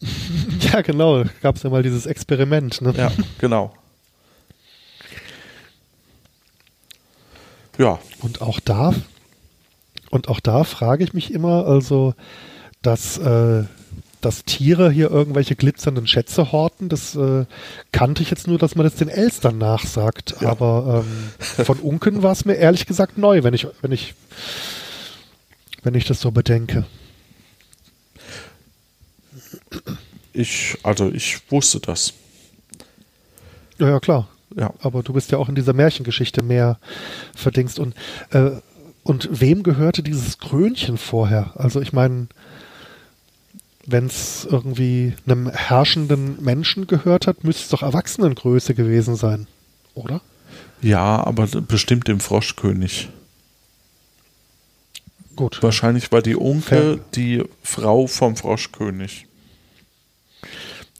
Ja, 0.72 0.82
genau. 0.82 1.24
Gab 1.42 1.56
es 1.56 1.62
ja 1.62 1.70
mal 1.70 1.82
dieses 1.82 2.06
Experiment. 2.06 2.80
Ne? 2.80 2.92
Ja, 2.96 3.12
genau. 3.38 3.72
Ja. 7.78 7.98
Und 8.20 8.40
auch 8.42 8.60
da, 8.60 8.94
und 10.10 10.28
auch 10.28 10.40
da 10.40 10.64
frage 10.64 11.04
ich 11.04 11.12
mich 11.12 11.32
immer, 11.32 11.66
also, 11.66 12.14
dass, 12.82 13.18
äh, 13.18 13.64
dass 14.20 14.44
Tiere 14.44 14.90
hier 14.90 15.10
irgendwelche 15.10 15.56
glitzernden 15.56 16.06
Schätze 16.06 16.52
horten, 16.52 16.88
das 16.88 17.14
äh, 17.16 17.46
kannte 17.92 18.22
ich 18.22 18.30
jetzt 18.30 18.46
nur, 18.46 18.58
dass 18.58 18.74
man 18.74 18.84
das 18.84 18.94
den 18.94 19.08
Elstern 19.08 19.58
nachsagt. 19.58 20.36
Ja. 20.40 20.50
Aber 20.50 21.04
ähm, 21.04 21.64
von 21.64 21.78
Unken 21.78 22.22
war 22.22 22.32
es 22.32 22.44
mir 22.44 22.54
ehrlich 22.54 22.86
gesagt 22.86 23.18
neu, 23.18 23.42
wenn 23.42 23.54
ich, 23.54 23.66
wenn 23.82 23.92
ich 23.92 24.14
wenn 25.84 25.94
ich 25.94 26.06
das 26.06 26.20
so 26.20 26.32
bedenke. 26.32 26.84
Ich, 30.34 30.76
also 30.82 31.10
ich 31.10 31.40
wusste 31.50 31.80
das. 31.80 32.12
Ja, 33.78 33.88
ja, 33.88 34.00
klar. 34.00 34.28
Ja. 34.56 34.74
Aber 34.80 35.02
du 35.02 35.12
bist 35.12 35.30
ja 35.30 35.38
auch 35.38 35.48
in 35.48 35.54
dieser 35.54 35.72
Märchengeschichte 35.72 36.42
mehr 36.42 36.78
verdingst. 37.34 37.78
Und, 37.78 37.94
äh, 38.30 38.50
und 39.04 39.28
wem 39.30 39.62
gehörte 39.62 40.02
dieses 40.02 40.38
Krönchen 40.38 40.98
vorher? 40.98 41.52
Also 41.54 41.80
ich 41.80 41.92
meine, 41.92 42.28
wenn 43.86 44.06
es 44.06 44.46
irgendwie 44.48 45.14
einem 45.26 45.48
herrschenden 45.50 46.42
Menschen 46.42 46.86
gehört 46.86 47.26
hat, 47.26 47.44
müsste 47.44 47.62
es 47.62 47.68
doch 47.68 47.82
Erwachsenengröße 47.82 48.74
gewesen 48.74 49.16
sein, 49.16 49.46
oder? 49.94 50.20
Ja, 50.80 51.24
aber 51.24 51.46
bestimmt 51.46 52.08
dem 52.08 52.20
Froschkönig. 52.20 53.08
Gut. 55.36 55.62
Wahrscheinlich 55.62 56.12
war 56.12 56.22
die 56.22 56.36
Onkel 56.36 57.00
die 57.14 57.42
Frau 57.62 58.06
vom 58.06 58.36
Froschkönig. 58.36 59.26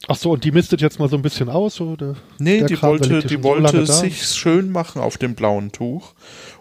Ach 0.06 0.16
so, 0.16 0.32
und 0.32 0.44
die 0.44 0.50
mistet 0.50 0.80
jetzt 0.80 0.98
mal 0.98 1.08
so 1.08 1.16
ein 1.16 1.22
bisschen 1.22 1.48
aus? 1.48 1.76
So 1.76 1.96
der, 1.96 2.14
Nee, 2.38 2.62
die 2.64 2.74
Kram, 2.74 2.90
wollte, 2.90 3.22
die 3.22 3.34
so 3.36 3.42
wollte 3.42 3.84
da. 3.84 3.92
sich 3.92 4.26
schön 4.26 4.70
machen 4.70 5.00
auf 5.00 5.16
dem 5.16 5.34
blauen 5.34 5.72
Tuch 5.72 6.12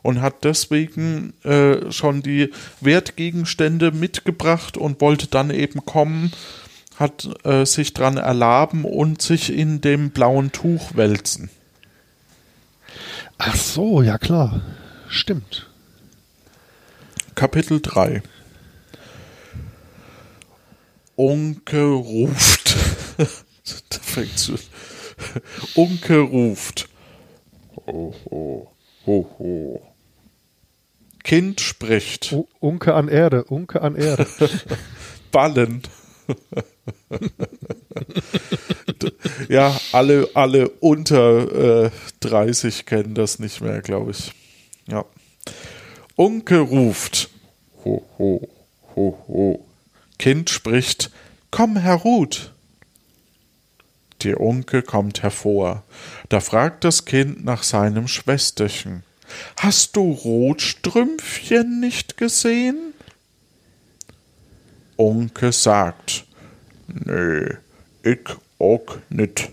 und 0.01 0.21
hat 0.21 0.43
deswegen 0.43 1.33
äh, 1.43 1.91
schon 1.91 2.21
die 2.21 2.51
Wertgegenstände 2.81 3.91
mitgebracht 3.91 4.77
und 4.77 5.01
wollte 5.01 5.27
dann 5.27 5.49
eben 5.49 5.85
kommen, 5.85 6.31
hat 6.97 7.27
äh, 7.43 7.65
sich 7.65 7.93
dran 7.93 8.17
erlaben 8.17 8.85
und 8.85 9.21
sich 9.21 9.51
in 9.51 9.81
dem 9.81 10.11
blauen 10.11 10.51
Tuch 10.51 10.95
wälzen. 10.95 11.49
Ach 13.37 13.55
so, 13.55 14.01
ja 14.01 14.17
klar. 14.17 14.61
Stimmt. 15.09 15.67
Kapitel 17.35 17.81
3 17.81 18.21
Onkel 21.17 21.93
ruft. 21.93 22.62
Da 23.17 23.99
fängt's 24.01 24.45
schon. 24.45 24.59
Onkel 25.75 26.21
ruft. 26.21 26.89
Ho, 27.85 28.13
ho, 28.29 28.71
ho, 29.05 29.35
ho. 29.39 29.93
Kind 31.23 31.61
spricht. 31.61 32.33
U 32.33 32.47
Unke 32.59 32.93
an 32.93 33.07
Erde, 33.07 33.45
Unke 33.45 33.81
an 33.81 33.95
Erde. 33.95 34.27
Ballen. 35.31 35.81
ja, 39.49 39.75
alle, 39.91 40.29
alle 40.33 40.69
unter 40.69 41.85
äh, 41.85 41.91
30 42.19 42.85
kennen 42.85 43.15
das 43.15 43.39
nicht 43.39 43.61
mehr, 43.61 43.81
glaube 43.81 44.11
ich. 44.11 44.31
Ja. 44.87 45.05
Onkel 46.15 46.59
ruft. 46.59 47.29
Ho, 47.83 48.05
ho, 48.17 48.47
ho, 48.95 49.25
ho. 49.27 49.65
Kind 50.19 50.49
spricht. 50.49 51.09
Komm, 51.51 51.77
Herr 51.77 51.95
Ruth. 51.95 52.52
Die 54.23 54.39
Onkel 54.39 54.81
kommt 54.81 55.21
hervor. 55.21 55.83
Da 56.29 56.39
fragt 56.39 56.83
das 56.83 57.05
Kind 57.05 57.43
nach 57.43 57.63
seinem 57.63 58.07
Schwesterchen. 58.07 59.03
Hast 59.57 59.95
du 59.95 60.11
Rotstrümpfchen 60.11 61.79
nicht 61.79 62.17
gesehen? 62.17 62.93
Onkel 64.95 65.51
sagt, 65.51 66.25
nee, 66.87 67.57
ich 68.03 68.29
auch 68.59 68.97
nit. 69.09 69.49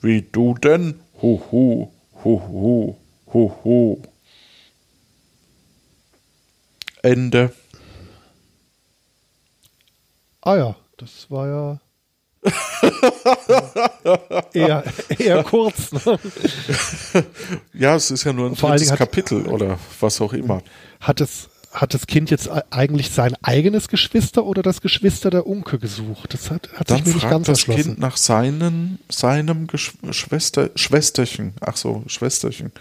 Wie 0.00 0.22
du 0.22 0.54
denn? 0.54 1.00
Huhu, 1.22 1.90
huhu, 2.24 2.96
huhu. 3.32 4.02
Ende. 7.02 7.52
Ah 10.40 10.56
ja, 10.56 10.76
das 10.96 11.30
war 11.30 11.48
ja 11.48 11.80
eher, 14.52 14.84
eher 15.18 15.42
kurz. 15.44 15.92
Ne? 15.92 16.18
Ja, 17.72 17.96
es 17.96 18.10
ist 18.10 18.24
ja 18.24 18.32
nur 18.32 18.50
ein 18.50 18.56
Vor 18.56 18.70
drittes 18.70 18.92
hat- 18.92 18.98
Kapitel 18.98 19.46
oder 19.46 19.78
was 20.00 20.20
auch 20.20 20.32
immer. 20.32 20.62
Hat, 21.00 21.20
es, 21.20 21.48
hat 21.72 21.94
das 21.94 22.06
Kind 22.06 22.30
jetzt 22.30 22.48
eigentlich 22.70 23.10
sein 23.10 23.34
eigenes 23.42 23.88
Geschwister 23.88 24.44
oder 24.44 24.62
das 24.62 24.80
Geschwister 24.80 25.30
der 25.30 25.46
Unke 25.46 25.78
gesucht? 25.78 26.34
Das 26.34 26.50
hat, 26.50 26.68
hat 26.74 26.90
Dann 26.90 26.98
sich 26.98 27.06
mir 27.06 27.14
nicht 27.14 27.30
ganz 27.30 27.46
das 27.46 27.58
erschlossen. 27.60 27.82
Kind 27.82 27.98
nach 27.98 28.16
seinen, 28.16 28.98
seinem 29.08 29.66
Gesch 29.66 29.92
Schwester, 30.10 30.70
Schwesterchen. 30.74 31.54
Ach 31.60 31.76
so, 31.76 32.02
Schwesterchen. 32.06 32.72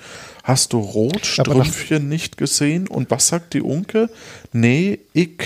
Hast 0.43 0.73
du 0.73 0.79
Rotstrümpfchen 0.79 2.09
nicht 2.09 2.37
gesehen? 2.37 2.87
Und 2.87 3.11
was 3.11 3.27
sagt 3.27 3.53
die 3.53 3.61
Unke? 3.61 4.09
Nee, 4.51 4.99
ich 5.13 5.39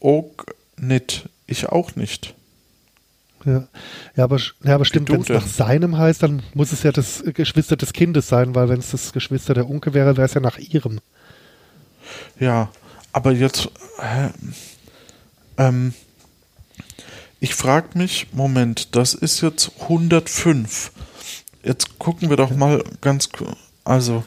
auch 0.00 0.30
nicht. 0.76 1.28
Ich 1.46 1.68
auch 1.68 1.94
nicht. 1.96 2.34
Ja, 3.44 3.64
ja, 4.16 4.24
aber, 4.24 4.38
ja, 4.64 4.74
aber 4.74 4.84
stimmt, 4.84 5.10
wenn 5.10 5.20
es 5.20 5.28
nach 5.28 5.46
seinem 5.46 5.98
heißt, 5.98 6.22
dann 6.22 6.42
muss 6.54 6.72
es 6.72 6.82
ja 6.82 6.92
das 6.92 7.22
Geschwister 7.34 7.76
des 7.76 7.92
Kindes 7.92 8.28
sein, 8.28 8.54
weil 8.54 8.68
wenn 8.70 8.78
es 8.80 8.90
das 8.90 9.12
Geschwister 9.12 9.52
der 9.54 9.68
Unke 9.68 9.92
wäre, 9.92 10.16
wäre 10.16 10.26
es 10.26 10.34
ja 10.34 10.40
nach 10.40 10.58
ihrem. 10.58 11.00
Ja, 12.40 12.70
aber 13.12 13.32
jetzt, 13.32 13.68
hä, 14.00 14.30
ähm, 15.58 15.94
ich 17.40 17.54
frage 17.54 17.98
mich, 17.98 18.28
Moment, 18.32 18.94
das 18.96 19.12
ist 19.14 19.42
jetzt 19.42 19.72
105. 19.82 20.90
Jetzt 21.62 21.98
gucken 21.98 22.30
wir 22.30 22.36
doch 22.38 22.50
mal 22.50 22.82
ganz, 23.00 23.28
ku- 23.30 23.44
also 23.84 24.24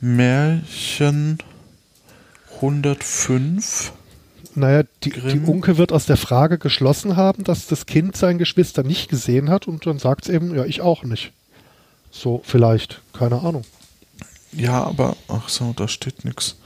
Märchen 0.00 1.38
105. 2.60 3.92
Naja, 4.56 4.84
die, 5.04 5.10
die. 5.10 5.40
Unke 5.40 5.76
wird 5.76 5.92
aus 5.92 6.06
der 6.06 6.16
Frage 6.16 6.56
geschlossen 6.56 7.16
haben, 7.16 7.44
dass 7.44 7.66
das 7.66 7.84
Kind 7.84 8.16
sein 8.16 8.38
Geschwister 8.38 8.82
nicht 8.82 9.10
gesehen 9.10 9.50
hat 9.50 9.68
und 9.68 9.84
dann 9.84 9.98
sagt 9.98 10.24
es 10.24 10.34
eben, 10.34 10.54
ja, 10.54 10.64
ich 10.64 10.80
auch 10.80 11.04
nicht. 11.04 11.32
So, 12.10 12.40
vielleicht, 12.42 13.02
keine 13.12 13.42
Ahnung. 13.42 13.64
Ja, 14.52 14.82
aber, 14.82 15.14
ach 15.28 15.50
so, 15.50 15.74
da 15.76 15.86
steht 15.88 16.24
nichts. 16.24 16.56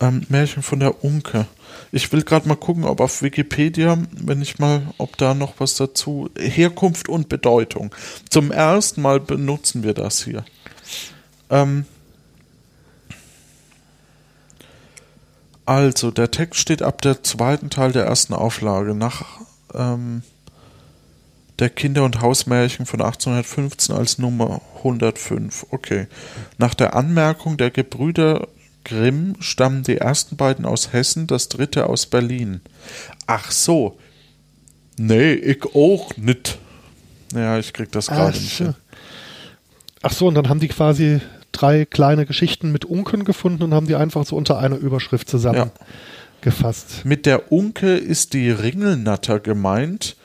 Ähm, 0.00 0.24
Märchen 0.30 0.62
von 0.62 0.80
der 0.80 1.04
Unke. 1.04 1.46
Ich 1.92 2.10
will 2.12 2.22
gerade 2.22 2.48
mal 2.48 2.54
gucken, 2.54 2.84
ob 2.84 3.00
auf 3.00 3.20
Wikipedia, 3.20 3.98
wenn 4.12 4.40
ich 4.40 4.58
mal, 4.58 4.82
ob 4.96 5.18
da 5.18 5.34
noch 5.34 5.54
was 5.58 5.74
dazu. 5.74 6.30
Herkunft 6.38 7.10
und 7.10 7.28
Bedeutung. 7.28 7.94
Zum 8.30 8.50
ersten 8.50 9.02
Mal 9.02 9.20
benutzen 9.20 9.82
wir 9.82 9.92
das 9.92 10.24
hier. 10.24 10.44
Ähm, 11.50 11.84
also, 15.68 16.10
der 16.10 16.30
Text 16.30 16.60
steht 16.60 16.80
ab 16.80 17.02
der 17.02 17.22
zweiten 17.22 17.68
Teil 17.68 17.92
der 17.92 18.06
ersten 18.06 18.32
Auflage 18.32 18.94
nach 18.94 19.26
ähm, 19.74 20.22
der 21.58 21.68
Kinder- 21.68 22.04
und 22.04 22.22
Hausmärchen 22.22 22.86
von 22.86 23.02
1815 23.02 23.94
als 23.94 24.16
Nummer 24.16 24.62
105. 24.78 25.66
Okay. 25.68 26.06
Nach 26.56 26.72
der 26.72 26.96
Anmerkung 26.96 27.58
der 27.58 27.70
Gebrüder 27.70 28.48
Grimm 28.82 29.36
stammen 29.40 29.82
die 29.82 29.98
ersten 29.98 30.38
beiden 30.38 30.64
aus 30.64 30.94
Hessen, 30.94 31.26
das 31.26 31.50
dritte 31.50 31.86
aus 31.86 32.06
Berlin. 32.06 32.62
Ach 33.26 33.50
so. 33.50 33.98
Nee, 34.96 35.34
ich 35.34 35.62
auch 35.74 36.16
nicht. 36.16 36.58
Ja, 37.34 37.58
ich 37.58 37.74
krieg 37.74 37.92
das 37.92 38.06
gerade 38.06 38.38
nicht 38.38 38.56
hin. 38.56 38.74
Ach 40.00 40.12
so, 40.12 40.28
und 40.28 40.34
dann 40.34 40.48
haben 40.48 40.60
die 40.60 40.68
quasi 40.68 41.20
drei 41.52 41.84
kleine 41.84 42.26
Geschichten 42.26 42.72
mit 42.72 42.84
Unken 42.84 43.24
gefunden 43.24 43.62
und 43.62 43.74
haben 43.74 43.86
die 43.86 43.96
einfach 43.96 44.24
so 44.24 44.36
unter 44.36 44.58
einer 44.58 44.76
Überschrift 44.76 45.28
zusammengefasst. 45.28 47.04
Mit 47.04 47.26
der 47.26 47.52
Unke 47.52 47.96
ist 47.96 48.32
die 48.32 48.50
Ringelnatter 48.50 49.40
gemeint, 49.40 50.16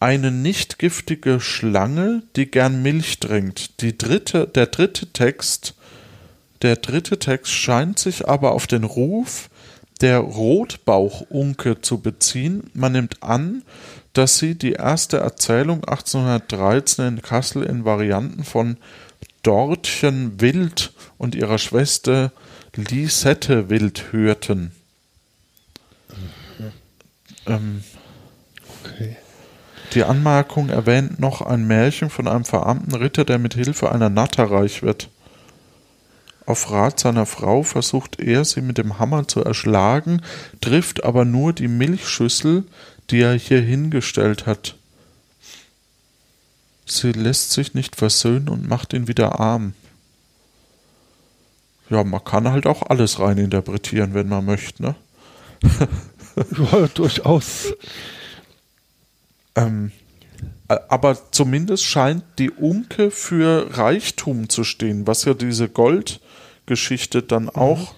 eine 0.00 0.32
nicht 0.32 0.80
giftige 0.80 1.38
Schlange, 1.38 2.24
die 2.34 2.50
gern 2.50 2.82
Milch 2.82 3.20
trinkt. 3.20 3.80
Die 3.82 3.96
dritte, 3.96 4.48
der 4.48 4.66
dritte 4.66 5.06
Text, 5.12 5.74
der 6.62 6.76
dritte 6.76 7.18
Text 7.20 7.52
scheint 7.52 8.00
sich 8.00 8.28
aber 8.28 8.52
auf 8.52 8.66
den 8.66 8.82
Ruf 8.82 9.48
der 10.00 10.18
Rotbauchunke 10.18 11.80
zu 11.80 11.98
beziehen. 11.98 12.64
Man 12.74 12.92
nimmt 12.92 13.22
an, 13.22 13.62
dass 14.12 14.38
sie 14.38 14.56
die 14.56 14.72
erste 14.72 15.18
Erzählung 15.18 15.84
1813 15.84 17.06
in 17.06 17.22
Kassel 17.22 17.62
in 17.62 17.84
Varianten 17.84 18.42
von 18.42 18.76
Dortchen 19.42 20.40
Wild 20.40 20.92
und 21.18 21.34
ihrer 21.34 21.58
Schwester 21.58 22.32
Lisette 22.74 23.68
Wild 23.68 24.12
hörten. 24.12 24.72
Ähm, 27.46 27.82
Okay. 28.84 29.16
die 29.94 30.04
Anmerkung 30.04 30.68
erwähnt 30.68 31.20
noch 31.20 31.40
ein 31.40 31.66
Märchen 31.66 32.10
von 32.10 32.26
einem 32.26 32.44
verarmten 32.44 32.94
Ritter, 32.94 33.24
der 33.24 33.38
mit 33.38 33.54
Hilfe 33.54 33.92
einer 33.92 34.08
Natter 34.08 34.50
reich 34.50 34.82
wird. 34.82 35.08
Auf 36.46 36.70
Rat 36.70 36.98
seiner 36.98 37.26
Frau 37.26 37.62
versucht 37.62 38.20
er, 38.20 38.44
sie 38.44 38.60
mit 38.60 38.78
dem 38.78 38.98
Hammer 38.98 39.28
zu 39.28 39.44
erschlagen, 39.44 40.22
trifft 40.60 41.04
aber 41.04 41.24
nur 41.24 41.52
die 41.52 41.68
Milchschüssel, 41.68 42.64
die 43.10 43.20
er 43.20 43.34
hier 43.34 43.60
hingestellt 43.60 44.46
hat. 44.46 44.76
Sie 46.96 47.12
lässt 47.12 47.52
sich 47.52 47.74
nicht 47.74 47.96
versöhnen 47.96 48.48
und 48.48 48.68
macht 48.68 48.92
ihn 48.92 49.08
wieder 49.08 49.40
arm. 49.40 49.74
Ja, 51.90 52.04
man 52.04 52.24
kann 52.24 52.50
halt 52.50 52.66
auch 52.66 52.82
alles 52.82 53.18
rein 53.20 53.38
interpretieren, 53.38 54.14
wenn 54.14 54.28
man 54.28 54.44
möchte, 54.44 54.82
ne? 54.82 54.94
Ja, 56.58 56.86
durchaus. 56.94 57.74
Ähm, 59.54 59.92
aber 60.66 61.18
zumindest 61.30 61.84
scheint 61.84 62.24
die 62.38 62.50
Unke 62.50 63.10
für 63.10 63.76
Reichtum 63.76 64.48
zu 64.48 64.64
stehen, 64.64 65.06
was 65.06 65.26
ja 65.26 65.34
diese 65.34 65.68
Goldgeschichte 65.68 67.22
dann 67.22 67.50
auch 67.50 67.94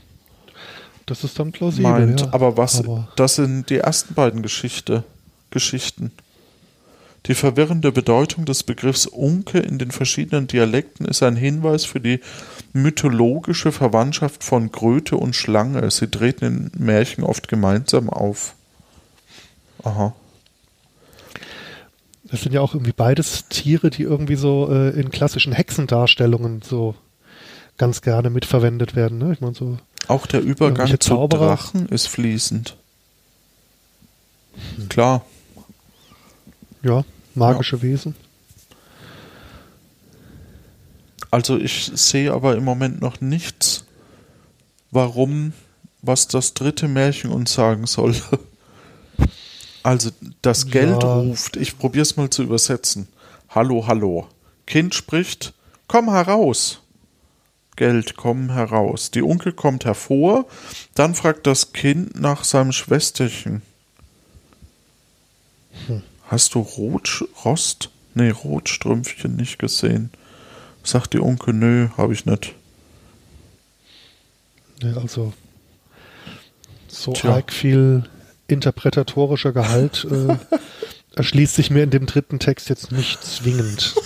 Das 1.07 1.23
ist 1.23 1.39
dann 1.39 1.53
plausibel. 1.53 1.93
meint. 1.93 2.23
ja. 2.23 2.33
Aber 2.33 2.57
was, 2.57 2.81
Aber- 2.81 3.07
das 3.15 3.37
sind 3.37 3.71
die 3.71 3.77
ersten 3.79 4.15
beiden 4.15 4.43
Geschichte, 4.43 5.05
Geschichten. 5.51 6.11
Die 7.27 7.35
verwirrende 7.35 7.91
Bedeutung 7.91 8.45
des 8.45 8.65
Begriffs 8.65 9.07
Unke 9.07 9.59
in 9.59 9.79
den 9.79 9.91
verschiedenen 9.91 10.47
Dialekten 10.47 11.07
ist 11.07 11.23
ein 11.23 11.37
Hinweis 11.37 11.87
für 11.87 12.01
die 12.01 12.21
mythologische 12.75 13.73
Verwandtschaft 13.73 14.45
von 14.45 14.71
Kröte 14.71 15.17
und 15.17 15.35
Schlange. 15.35 15.91
Sie 15.91 16.09
treten 16.09 16.45
in 16.45 16.85
Märchen 16.85 17.25
oft 17.25 17.49
gemeinsam 17.49 18.11
auf. 18.11 18.55
Aha. 19.83 20.15
Das 22.25 22.43
sind 22.43 22.53
ja 22.53 22.61
auch 22.61 22.75
irgendwie 22.75 22.93
beides 22.93 23.49
Tiere, 23.49 23.89
die 23.89 24.03
irgendwie 24.03 24.37
so 24.37 24.69
äh, 24.71 24.91
in 24.91 25.11
klassischen 25.11 25.53
Hexendarstellungen 25.53 26.61
so 26.63 26.95
ganz 27.79 28.03
gerne 28.03 28.29
mitverwendet 28.29 28.97
werden. 28.97 29.19
Ne? 29.19 29.33
Ich 29.33 29.41
meine 29.41 29.55
so. 29.55 29.79
Auch 30.09 30.27
der 30.27 30.43
Übergang 30.43 31.01
zu. 31.01 31.27
Drachen 31.29 31.89
ist 31.89 32.09
fließend. 32.09 32.77
Klar. 34.89 35.25
Ja, 36.83 37.05
magische 37.35 37.83
Wesen. 37.83 38.15
Also 41.31 41.57
ich 41.59 41.91
sehe 41.95 42.33
aber 42.33 42.57
im 42.57 42.65
Moment 42.65 43.01
noch 43.01 43.21
nichts, 43.21 43.85
warum, 44.91 45.53
was 46.03 46.29
das 46.29 46.55
dritte 46.55 46.87
Märchen 46.89 47.31
uns 47.31 47.53
sagen 47.55 47.87
soll. 47.87 48.15
Also 49.87 50.09
das 50.41 50.69
Geld 50.69 51.03
Ja. 51.03 51.17
ruft, 51.17 51.59
ich 51.59 51.77
probiere 51.77 52.01
es 52.05 52.17
mal 52.17 52.31
zu 52.31 52.43
übersetzen. 52.43 53.07
Hallo, 53.51 53.87
hallo. 53.87 54.27
Kind 54.67 54.95
spricht, 54.95 55.53
komm 55.89 56.11
heraus. 56.11 56.81
Geld, 57.77 58.17
komm 58.17 58.51
heraus. 58.51 59.11
Die 59.11 59.23
Onkel 59.23 59.53
kommt 59.53 59.85
hervor, 59.85 60.47
dann 60.95 61.15
fragt 61.15 61.47
das 61.47 61.75
Kind 61.75 62.19
nach 62.19 62.45
seinem 62.45 62.73
Schwesterchen. 62.73 63.61
Hast 66.27 66.55
du 66.55 66.61
Rot, 66.61 67.25
Rost? 67.45 67.91
Nee, 68.15 68.31
Rotstrümpfchen 68.31 69.37
nicht 69.37 69.59
gesehen. 69.59 70.11
Sagt 70.83 71.15
die 71.15 71.21
Onkel, 71.21 71.55
nö, 71.55 71.89
habe 71.97 72.13
ich 72.13 72.27
nicht. 72.27 72.55
Ja, 74.83 74.97
also 74.97 75.33
so 76.89 77.13
Tja. 77.13 77.35
arg 77.35 77.53
viel 77.53 78.09
interpretatorischer 78.47 79.53
Gehalt 79.53 80.07
äh, 80.11 80.37
erschließt 81.17 81.55
sich 81.55 81.71
mir 81.71 81.83
in 81.83 81.91
dem 81.91 82.07
dritten 82.07 82.39
Text 82.39 82.69
jetzt 82.69 82.93
nicht 82.93 83.23
zwingend. 83.25 83.95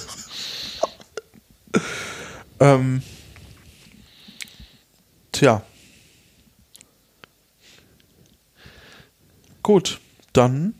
Ähm, 2.61 3.03
tja. 5.33 5.63
Gut, 9.63 10.01
dann, 10.33 10.75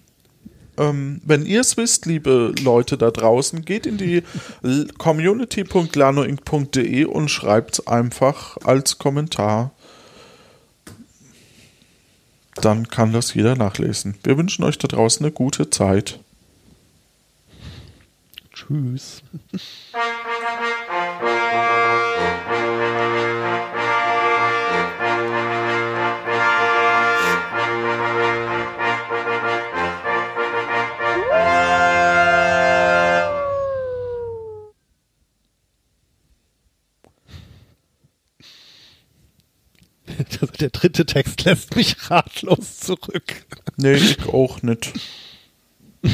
ähm, 0.79 1.21
wenn 1.25 1.45
ihr 1.45 1.61
es 1.61 1.77
wisst, 1.77 2.07
liebe 2.07 2.55
Leute 2.63 2.97
da 2.97 3.11
draußen, 3.11 3.65
geht 3.65 3.85
in 3.87 3.99
die 3.99 4.23
community.lanoinc.de 4.99 7.05
und 7.05 7.29
schreibt 7.29 7.89
einfach 7.89 8.57
als 8.65 8.99
Kommentar. 8.99 9.73
Dann 12.55 12.87
kann 12.89 13.13
das 13.13 13.35
jeder 13.35 13.57
nachlesen. 13.57 14.15
Wir 14.23 14.39
wünschen 14.39 14.65
euch 14.65 14.79
da 14.79 14.89
draußen 14.89 15.25
eine 15.25 15.33
gute 15.33 15.69
Zeit. 15.71 16.19
Tschüss. 18.53 19.23
der 40.59 40.71
dritte 40.71 41.07
Text 41.07 41.45
lässt 41.45 41.77
mich 41.77 42.11
ratlos 42.11 42.79
zurück. 42.79 43.47
Nee, 43.77 43.95
ich 43.95 44.27
auch 44.27 44.63
nicht. 44.63 44.93